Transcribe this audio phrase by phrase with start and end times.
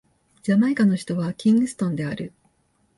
[0.41, 2.33] ジャマイカの首都はキングストンである